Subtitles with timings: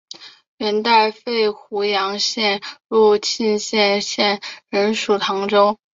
[0.57, 5.77] 元代废湖阳县入泌阳县仍属唐州。